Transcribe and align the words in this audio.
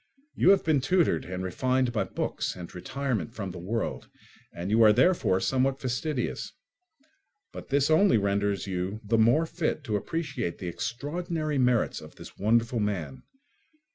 You 0.33 0.49
have 0.49 0.63
been 0.63 0.81
tutored 0.81 1.25
and 1.25 1.43
refined 1.43 1.93
by 1.93 2.05
books 2.05 2.55
and 2.55 2.73
retirement 2.73 3.35
from 3.35 3.51
the 3.51 3.59
world, 3.59 4.09
and 4.51 4.71
you 4.71 4.81
are 4.81 4.91
therefore 4.91 5.39
somewhat 5.39 5.79
fastidious; 5.79 6.53
but 7.53 7.69
this 7.69 7.91
only 7.91 8.17
renders 8.17 8.65
you 8.65 8.99
the 9.03 9.19
more 9.19 9.45
fit 9.45 9.83
to 9.83 9.97
appreciate 9.97 10.57
the 10.57 10.69
extraordinary 10.69 11.59
merits 11.59 12.01
of 12.01 12.15
this 12.15 12.35
wonderful 12.35 12.79
man. 12.79 13.21